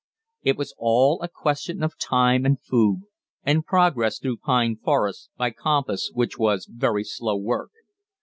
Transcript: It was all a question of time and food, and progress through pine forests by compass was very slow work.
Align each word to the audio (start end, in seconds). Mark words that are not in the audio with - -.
It 0.41 0.57
was 0.57 0.73
all 0.79 1.21
a 1.21 1.27
question 1.29 1.83
of 1.83 1.95
time 1.99 2.43
and 2.43 2.59
food, 2.59 3.01
and 3.43 3.63
progress 3.63 4.17
through 4.17 4.37
pine 4.37 4.77
forests 4.83 5.29
by 5.37 5.51
compass 5.51 6.09
was 6.15 6.65
very 6.67 7.03
slow 7.03 7.37
work. 7.37 7.69